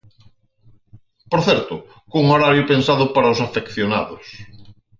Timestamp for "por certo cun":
1.31-2.25